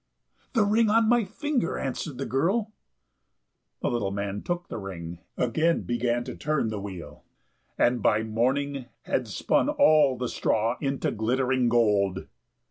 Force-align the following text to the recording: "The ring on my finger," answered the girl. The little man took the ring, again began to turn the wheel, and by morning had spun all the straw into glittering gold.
"The 0.53 0.63
ring 0.65 0.89
on 0.89 1.07
my 1.07 1.25
finger," 1.25 1.77
answered 1.77 2.17
the 2.17 2.25
girl. 2.25 2.73
The 3.83 3.91
little 3.91 4.09
man 4.09 4.41
took 4.41 4.67
the 4.67 4.79
ring, 4.79 5.19
again 5.37 5.83
began 5.83 6.23
to 6.23 6.35
turn 6.35 6.69
the 6.69 6.81
wheel, 6.81 7.23
and 7.77 8.01
by 8.01 8.23
morning 8.23 8.85
had 9.03 9.27
spun 9.27 9.69
all 9.69 10.17
the 10.17 10.27
straw 10.27 10.77
into 10.81 11.11
glittering 11.11 11.69
gold. 11.69 12.25